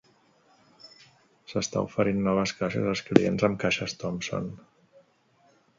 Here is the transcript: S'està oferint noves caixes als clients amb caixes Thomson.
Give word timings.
S'està 1.53 1.83
oferint 1.89 2.23
noves 2.29 2.55
caixes 2.63 2.91
als 2.95 3.07
clients 3.11 3.47
amb 3.51 3.61
caixes 3.67 3.97
Thomson. 4.05 4.51